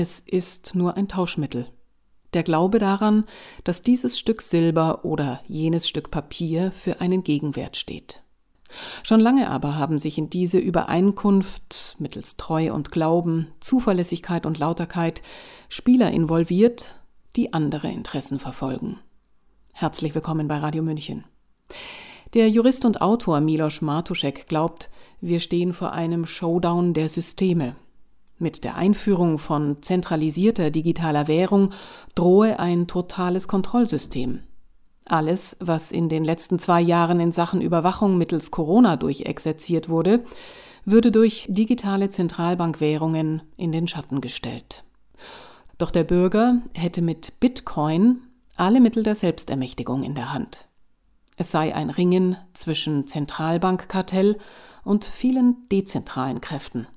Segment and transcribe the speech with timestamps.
[0.00, 1.66] Es ist nur ein Tauschmittel.
[2.32, 3.24] Der Glaube daran,
[3.64, 8.22] dass dieses Stück Silber oder jenes Stück Papier für einen Gegenwert steht.
[9.02, 15.20] Schon lange aber haben sich in diese Übereinkunft mittels Treu und Glauben, Zuverlässigkeit und Lauterkeit
[15.68, 17.00] Spieler involviert,
[17.34, 19.00] die andere Interessen verfolgen.
[19.72, 21.24] Herzlich willkommen bei Radio München.
[22.34, 24.90] Der Jurist und Autor Milos Martuszek glaubt,
[25.20, 27.74] wir stehen vor einem Showdown der Systeme.
[28.38, 31.70] Mit der Einführung von zentralisierter digitaler Währung
[32.14, 34.40] drohe ein totales Kontrollsystem.
[35.06, 40.24] Alles, was in den letzten zwei Jahren in Sachen Überwachung mittels Corona durchexerziert wurde,
[40.84, 44.84] würde durch digitale Zentralbankwährungen in den Schatten gestellt.
[45.78, 48.22] Doch der Bürger hätte mit Bitcoin
[48.56, 50.68] alle Mittel der Selbstermächtigung in der Hand.
[51.36, 54.38] Es sei ein Ringen zwischen Zentralbankkartell
[54.84, 56.88] und vielen dezentralen Kräften.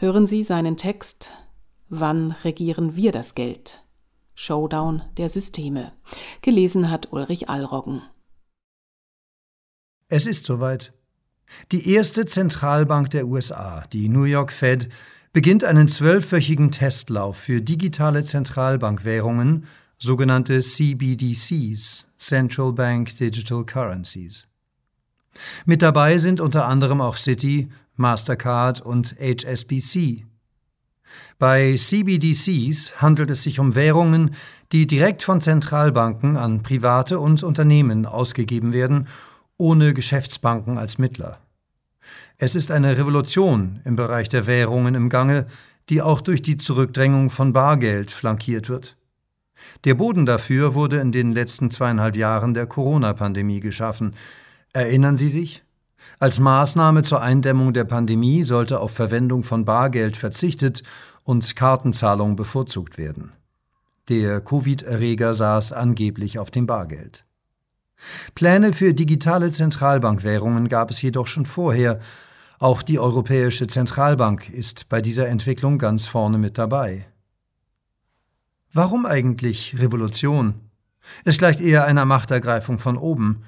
[0.00, 1.34] Hören Sie seinen Text
[1.88, 3.82] Wann regieren wir das Geld?
[4.36, 5.90] Showdown der Systeme.
[6.40, 8.02] Gelesen hat Ulrich Allroggen.
[10.06, 10.92] Es ist soweit.
[11.72, 14.88] Die erste Zentralbank der USA, die New York Fed,
[15.32, 19.66] beginnt einen zwölfwöchigen Testlauf für digitale Zentralbankwährungen,
[19.98, 24.46] sogenannte CBDCs, Central Bank Digital Currencies.
[25.66, 27.68] Mit dabei sind unter anderem auch Citi,
[27.98, 30.24] Mastercard und HSBC.
[31.38, 34.34] Bei CBDCs handelt es sich um Währungen,
[34.72, 39.08] die direkt von Zentralbanken an private und Unternehmen ausgegeben werden,
[39.56, 41.38] ohne Geschäftsbanken als Mittler.
[42.36, 45.46] Es ist eine Revolution im Bereich der Währungen im Gange,
[45.88, 48.96] die auch durch die Zurückdrängung von Bargeld flankiert wird.
[49.84, 54.14] Der Boden dafür wurde in den letzten zweieinhalb Jahren der Corona-Pandemie geschaffen.
[54.72, 55.64] Erinnern Sie sich?
[56.18, 60.82] Als Maßnahme zur Eindämmung der Pandemie sollte auf Verwendung von Bargeld verzichtet
[61.24, 63.32] und Kartenzahlung bevorzugt werden.
[64.08, 67.24] Der Covid-Erreger saß angeblich auf dem Bargeld.
[68.34, 72.00] Pläne für digitale Zentralbankwährungen gab es jedoch schon vorher.
[72.58, 77.06] Auch die Europäische Zentralbank ist bei dieser Entwicklung ganz vorne mit dabei.
[78.72, 80.54] Warum eigentlich Revolution?
[81.24, 83.44] Es gleicht eher einer Machtergreifung von oben.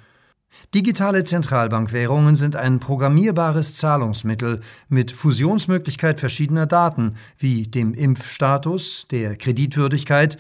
[0.75, 10.37] Digitale Zentralbankwährungen sind ein programmierbares Zahlungsmittel mit Fusionsmöglichkeit verschiedener Daten wie dem Impfstatus, der Kreditwürdigkeit,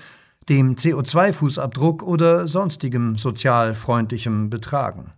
[0.49, 5.13] dem CO2-Fußabdruck oder sonstigem sozial freundlichem Betragen.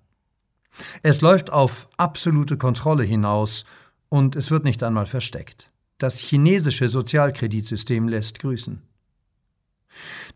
[1.03, 3.65] Es läuft auf absolute Kontrolle hinaus
[4.09, 5.71] und es wird nicht einmal versteckt.
[5.99, 8.83] Das chinesische Sozialkreditsystem lässt grüßen.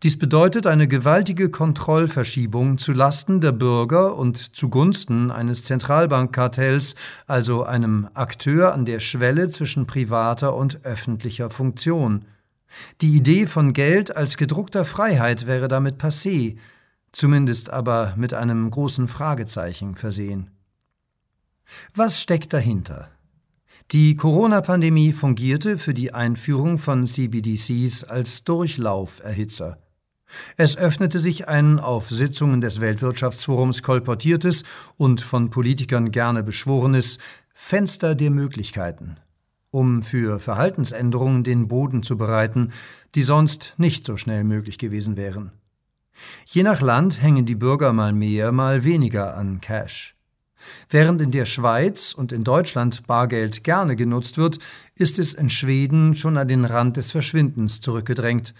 [0.03, 6.95] Dies bedeutet eine gewaltige Kontrollverschiebung zu Lasten der Bürger und zugunsten eines Zentralbankkartells,
[7.25, 12.25] also einem Akteur an der Schwelle zwischen privater und öffentlicher Funktion.
[13.01, 16.57] Die Idee von Geld als gedruckter Freiheit wäre damit passé,
[17.11, 20.51] zumindest aber mit einem großen Fragezeichen versehen.
[21.95, 23.09] Was steckt dahinter?
[23.93, 29.77] Die Corona-Pandemie fungierte für die Einführung von CBDCs als Durchlauferhitzer.
[30.57, 34.63] Es öffnete sich ein auf Sitzungen des Weltwirtschaftsforums kolportiertes
[34.97, 37.17] und von Politikern gerne beschworenes
[37.53, 39.15] Fenster der Möglichkeiten,
[39.71, 42.73] um für Verhaltensänderungen den Boden zu bereiten,
[43.15, 45.53] die sonst nicht so schnell möglich gewesen wären.
[46.45, 50.16] Je nach Land hängen die Bürger mal mehr, mal weniger an Cash.
[50.89, 54.59] Während in der Schweiz und in Deutschland Bargeld gerne genutzt wird,
[54.95, 58.53] ist es in Schweden schon an den Rand des Verschwindens zurückgedrängt.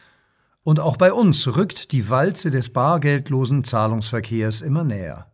[0.64, 5.32] Und auch bei uns rückt die Walze des bargeldlosen Zahlungsverkehrs immer näher.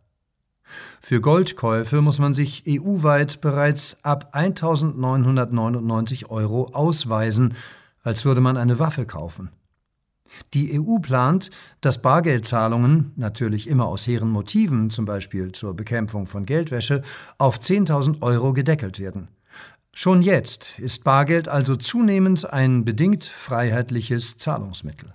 [1.00, 7.54] Für Goldkäufe muss man sich EU-weit bereits ab 1999 Euro ausweisen,
[8.02, 9.50] als würde man eine Waffe kaufen.
[10.52, 11.50] Die EU plant,
[11.80, 17.02] dass Bargeldzahlungen, natürlich immer aus hehren Motiven, zum Beispiel zur Bekämpfung von Geldwäsche,
[17.38, 19.28] auf 10.000 Euro gedeckelt werden.
[19.92, 25.12] Schon jetzt ist Bargeld also zunehmend ein bedingt freiheitliches Zahlungsmittel.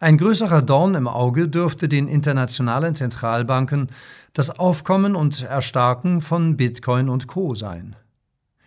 [0.00, 3.90] Ein größerer Dorn im Auge dürfte den internationalen Zentralbanken
[4.32, 7.96] das Aufkommen und Erstarken von Bitcoin und Co sein.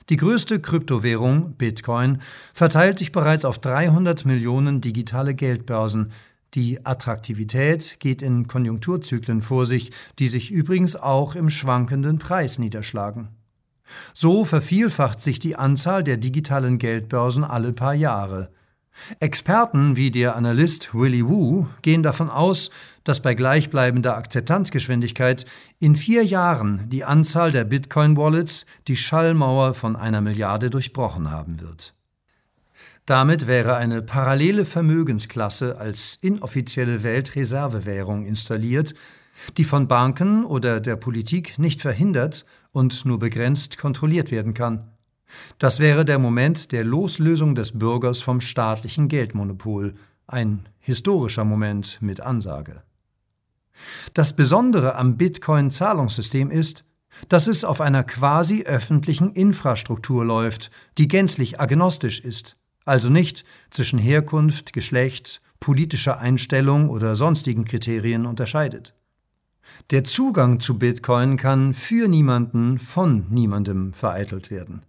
[0.10, 2.20] Die größte Kryptowährung, Bitcoin,
[2.54, 6.12] verteilt sich bereits auf 300 Millionen digitale Geldbörsen.
[6.54, 13.30] Die Attraktivität geht in Konjunkturzyklen vor sich, die sich übrigens auch im schwankenden Preis niederschlagen.
[14.14, 18.52] So vervielfacht sich die Anzahl der digitalen Geldbörsen alle paar Jahre.
[19.20, 22.70] Experten wie der Analyst Willy Wu gehen davon aus,
[23.04, 25.46] dass bei gleichbleibender Akzeptanzgeschwindigkeit
[25.80, 31.94] in vier Jahren die Anzahl der Bitcoin-Wallets die Schallmauer von einer Milliarde durchbrochen haben wird.
[33.06, 38.94] Damit wäre eine parallele Vermögensklasse als inoffizielle Weltreservewährung installiert,
[39.58, 44.91] die von Banken oder der Politik nicht verhindert und nur begrenzt kontrolliert werden kann.
[45.60, 49.96] Das wäre der Moment der Loslösung des Bürgers vom staatlichen Geldmonopol,
[50.28, 52.84] ein historischer Moment mit Ansage.
[54.14, 56.84] Das Besondere am Bitcoin-Zahlungssystem ist,
[57.30, 62.56] dass es auf einer quasi öffentlichen Infrastruktur läuft, die gänzlich agnostisch ist,
[62.86, 68.96] also nicht zwischen Herkunft, Geschlecht, politischer Einstellung oder sonstigen Kriterien unterscheidet.
[69.92, 74.84] Der Zugang zu Bitcoin kann für niemanden von niemandem vereitelt werden.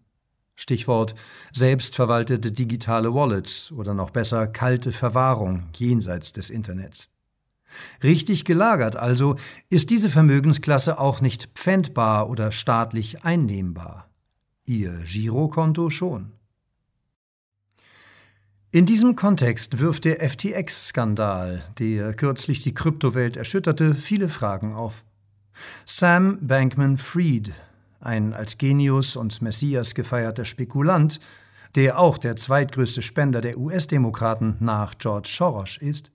[0.62, 1.17] Stichwort
[1.53, 7.09] selbstverwaltete digitale Wallets oder noch besser kalte Verwahrung jenseits des Internets.
[8.03, 9.35] Richtig gelagert also
[9.70, 14.09] ist diese Vermögensklasse auch nicht pfändbar oder staatlich einnehmbar.
[14.64, 16.31] Ihr Girokonto schon.
[18.70, 25.05] In diesem Kontext wirft der FTX-Skandal, der kürzlich die Kryptowelt erschütterte, viele Fragen auf.
[25.85, 27.53] Sam Bankman-Fried,
[28.02, 31.20] ein als Genius und Messias gefeierter Spekulant,
[31.75, 36.10] der auch der zweitgrößte Spender der US-Demokraten nach George Soros ist,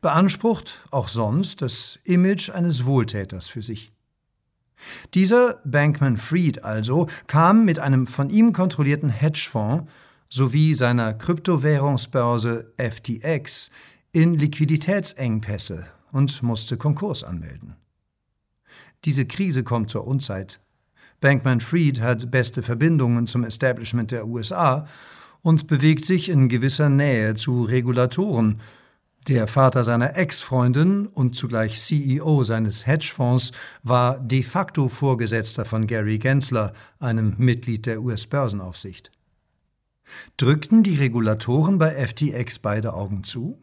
[0.00, 3.92] beansprucht auch sonst das Image eines Wohltäters für sich.
[5.14, 9.90] Dieser Bankman-Fried also kam mit einem von ihm kontrollierten Hedgefonds
[10.28, 13.70] sowie seiner Kryptowährungsbörse FTX
[14.12, 17.76] in Liquiditätsengpässe und musste Konkurs anmelden.
[19.04, 20.60] Diese Krise kommt zur Unzeit.
[21.20, 24.86] Bankman Fried hat beste Verbindungen zum Establishment der USA
[25.42, 28.60] und bewegt sich in gewisser Nähe zu Regulatoren.
[29.28, 33.52] Der Vater seiner Ex-Freundin und zugleich CEO seines Hedgefonds
[33.82, 39.10] war de facto Vorgesetzter von Gary Gensler, einem Mitglied der US-Börsenaufsicht.
[40.36, 43.58] Drückten die Regulatoren bei FTX beide Augen zu?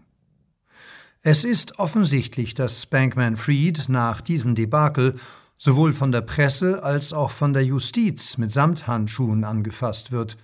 [1.21, 5.15] Es ist offensichtlich, dass Bankman Fried nach diesem Debakel
[5.63, 10.35] sowohl von der Presse als auch von der Justiz mit Samthandschuhen angefasst wird.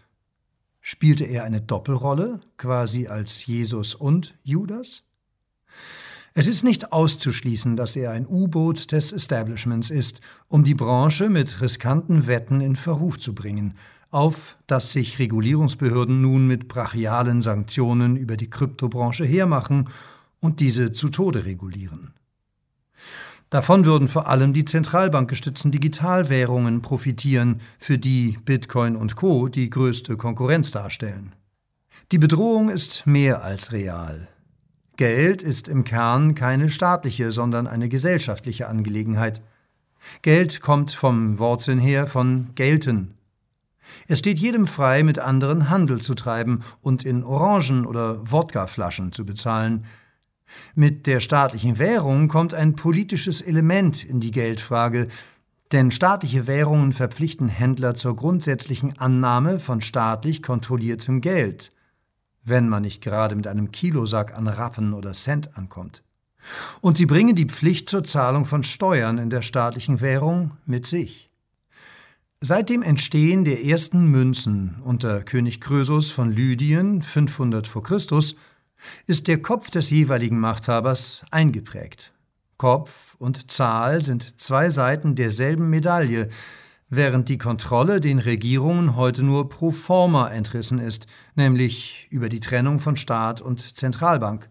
[0.79, 5.03] Spielte er eine Doppelrolle, quasi als Jesus und Judas?
[6.35, 11.59] Es ist nicht auszuschließen, dass er ein U-Boot des Establishments ist, um die Branche mit
[11.59, 13.73] riskanten Wetten in Verruf zu bringen,
[14.11, 19.89] auf dass sich Regulierungsbehörden nun mit brachialen Sanktionen über die Kryptobranche hermachen
[20.39, 22.13] und diese zu Tode regulieren.
[23.49, 30.17] Davon würden vor allem die zentralbankgestützten Digitalwährungen profitieren, für die Bitcoin und Co die größte
[30.17, 31.33] Konkurrenz darstellen.
[32.11, 34.27] Die Bedrohung ist mehr als real.
[34.97, 39.41] Geld ist im Kern keine staatliche, sondern eine gesellschaftliche Angelegenheit.
[40.21, 43.15] Geld kommt vom Wortsinn her von gelten,
[44.07, 49.25] es steht jedem frei, mit anderen Handel zu treiben und in Orangen- oder Wodkaflaschen zu
[49.25, 49.85] bezahlen.
[50.75, 55.07] Mit der staatlichen Währung kommt ein politisches Element in die Geldfrage,
[55.71, 61.71] denn staatliche Währungen verpflichten Händler zur grundsätzlichen Annahme von staatlich kontrolliertem Geld,
[62.43, 66.01] wenn man nicht gerade mit einem Kilosack an Rappen oder Cent ankommt.
[66.81, 71.29] Und sie bringen die Pflicht zur Zahlung von Steuern in der staatlichen Währung mit sich.
[72.41, 77.81] Seit dem Entstehen der ersten Münzen unter König Krösus von Lydien 500 v.
[77.81, 77.99] Chr.
[79.07, 82.13] Ist der Kopf des jeweiligen Machthabers eingeprägt.
[82.57, 86.29] Kopf und Zahl sind zwei Seiten derselben Medaille,
[86.89, 92.79] während die Kontrolle den Regierungen heute nur pro forma entrissen ist, nämlich über die Trennung
[92.79, 94.49] von Staat und Zentralbank.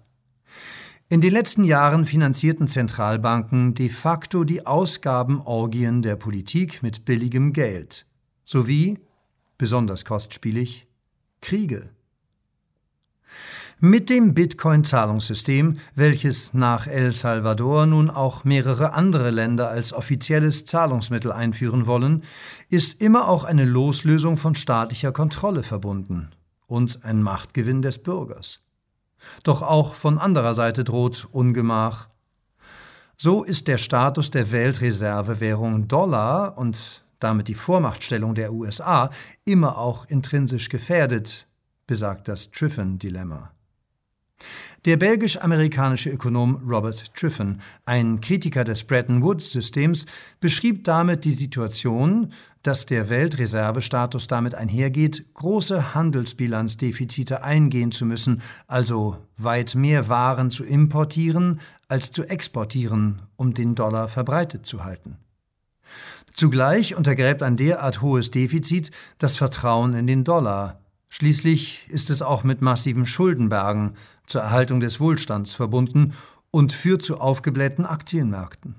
[1.10, 8.06] In den letzten Jahren finanzierten Zentralbanken de facto die Ausgabenorgien der Politik mit billigem Geld
[8.44, 8.98] sowie,
[9.56, 10.86] besonders kostspielig,
[11.40, 11.90] Kriege.
[13.80, 21.30] Mit dem Bitcoin-Zahlungssystem, welches nach El Salvador nun auch mehrere andere Länder als offizielles Zahlungsmittel
[21.30, 22.24] einführen wollen,
[22.70, 26.30] ist immer auch eine Loslösung von staatlicher Kontrolle verbunden
[26.66, 28.58] und ein Machtgewinn des Bürgers.
[29.44, 32.08] Doch auch von anderer Seite droht Ungemach.
[33.16, 39.10] So ist der Status der Weltreservewährung Dollar und damit die Vormachtstellung der USA
[39.44, 41.46] immer auch intrinsisch gefährdet,
[41.86, 43.52] besagt das Triffin-Dilemma.
[44.84, 50.06] Der belgisch-amerikanische Ökonom Robert Triffin, ein Kritiker des Bretton Woods-Systems,
[50.40, 59.18] beschrieb damit die Situation, dass der Weltreservestatus damit einhergeht, große Handelsbilanzdefizite eingehen zu müssen, also
[59.36, 65.16] weit mehr Waren zu importieren als zu exportieren, um den Dollar verbreitet zu halten.
[66.32, 72.44] Zugleich untergräbt ein derart hohes Defizit das Vertrauen in den Dollar, Schließlich ist es auch
[72.44, 73.94] mit massiven Schuldenbergen
[74.26, 76.12] zur Erhaltung des Wohlstands verbunden
[76.50, 78.76] und führt zu aufgeblähten Aktienmärkten.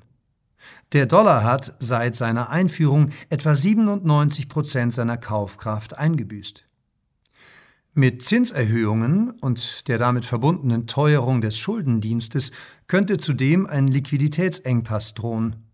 [0.93, 6.65] Der Dollar hat seit seiner Einführung etwa 97 Prozent seiner Kaufkraft eingebüßt.
[7.95, 12.51] Mit Zinserhöhungen und der damit verbundenen Teuerung des Schuldendienstes
[12.87, 15.68] könnte zudem ein Liquiditätsengpass drohen.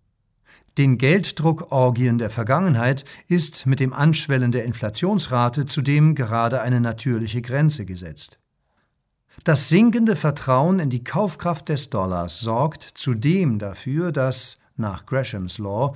[0.77, 7.85] Den Gelddruckorgien der Vergangenheit ist mit dem Anschwellen der Inflationsrate zudem gerade eine natürliche Grenze
[7.85, 8.39] gesetzt.
[9.45, 15.95] Das sinkende Vertrauen in die Kaufkraft des Dollars sorgt zudem dafür, dass, nach Greshams Law,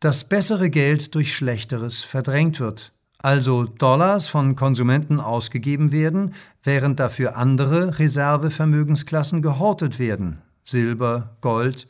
[0.00, 7.36] das bessere Geld durch schlechteres verdrängt wird, also Dollars von Konsumenten ausgegeben werden, während dafür
[7.36, 11.88] andere Reservevermögensklassen gehortet werden, Silber, Gold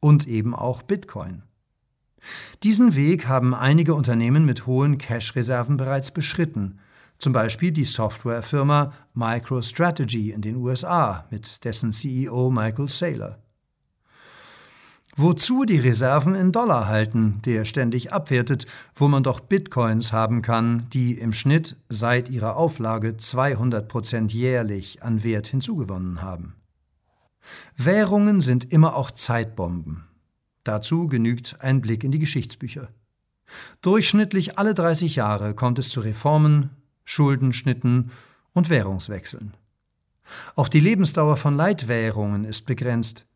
[0.00, 1.42] und eben auch Bitcoin.
[2.62, 6.78] Diesen Weg haben einige Unternehmen mit hohen Cash-Reserven bereits beschritten,
[7.18, 13.38] zum Beispiel die Softwarefirma MicroStrategy in den USA mit dessen CEO Michael Saylor.
[15.20, 20.88] Wozu die Reserven in Dollar halten, der ständig abwertet, wo man doch Bitcoins haben kann,
[20.90, 26.54] die im Schnitt seit ihrer Auflage 200 Prozent jährlich an Wert hinzugewonnen haben.
[27.76, 30.07] Währungen sind immer auch Zeitbomben.
[30.64, 32.88] Dazu genügt ein Blick in die Geschichtsbücher.
[33.82, 36.70] Durchschnittlich alle 30 Jahre kommt es zu Reformen,
[37.04, 38.10] Schuldenschnitten
[38.52, 39.54] und Währungswechseln.
[40.54, 43.26] Auch die Lebensdauer von Leitwährungen ist begrenzt.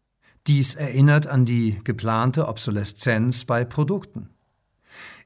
[0.46, 4.28] Dies erinnert an die geplante Obsoleszenz bei Produkten.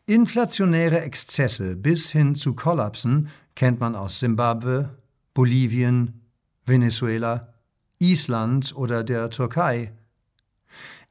[0.05, 4.97] Inflationäre Exzesse bis hin zu Kollapsen kennt man aus Simbabwe,
[5.35, 6.21] Bolivien,
[6.65, 7.55] Venezuela,
[7.99, 9.93] Island oder der Türkei.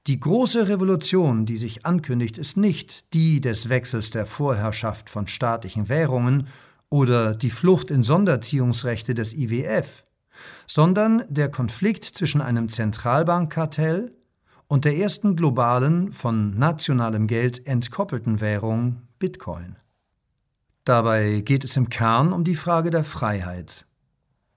[0.07, 5.89] Die große Revolution, die sich ankündigt, ist nicht die des Wechsels der Vorherrschaft von staatlichen
[5.89, 6.47] Währungen
[6.89, 10.05] oder die Flucht in Sonderziehungsrechte des IWF
[10.67, 14.11] sondern der Konflikt zwischen einem Zentralbankkartell
[14.67, 19.75] und der ersten globalen, von nationalem Geld entkoppelten Währung Bitcoin.
[20.83, 23.85] Dabei geht es im Kern um die Frage der Freiheit.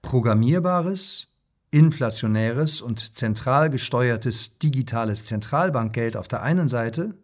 [0.01, 1.27] Programmierbares,
[1.71, 7.15] inflationäres und zentral gesteuertes digitales Zentralbankgeld auf der einen Seite,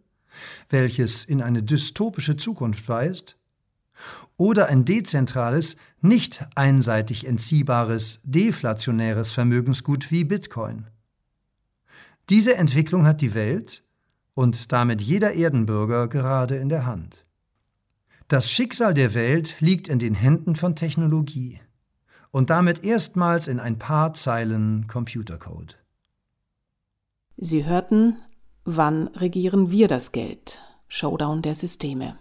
[0.70, 3.38] welches in eine dystopische Zukunft weist,
[4.38, 10.88] oder ein dezentrales, nicht einseitig entziehbares, deflationäres Vermögensgut wie Bitcoin.
[12.30, 13.84] Diese Entwicklung hat die Welt
[14.34, 17.25] und damit jeder Erdenbürger gerade in der Hand.
[18.28, 21.62] Das Schicksal der Welt liegt in den Händen von Technologie
[22.36, 25.77] und damit erstmals in ein paar Zeilen Computercode.
[27.38, 28.22] Sie hörten
[28.65, 30.60] Wann regieren wir das Geld?
[30.89, 32.18] Showdown der Systeme.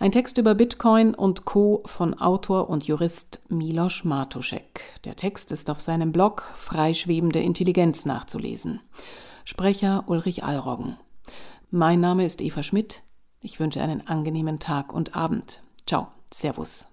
[0.00, 1.84] Ein Text über Bitcoin und Co.
[1.86, 4.80] von Autor und Jurist Milos Martuszek.
[5.04, 8.80] Der Text ist auf seinem Blog Freischwebende Intelligenz nachzulesen.
[9.44, 10.96] Sprecher Ulrich Allroggen.
[11.70, 13.02] Mein Name ist Eva Schmidt.
[13.40, 15.62] Ich wünsche einen angenehmen Tag und Abend.
[15.86, 16.08] Ciao.
[16.32, 16.88] Servus.